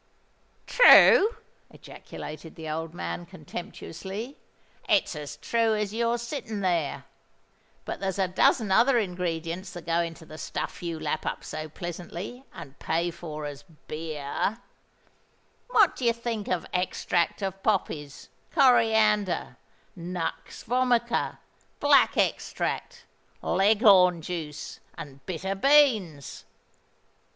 [0.65, 1.37] "True!"
[1.69, 4.39] ejaculated the old man, contemptuously:
[4.89, 7.05] "it's as true as you're sitting there!
[7.85, 11.69] But there's a dozen other ingredients that go into the stuff you lap up so
[11.69, 14.57] pleasantly, and pay for as beer.
[15.67, 19.57] What do you think of extract of poppies, coriander,
[19.95, 21.37] nux vomica,
[21.79, 23.05] black extract,
[23.43, 26.43] Leghorn juice, and bitter beans?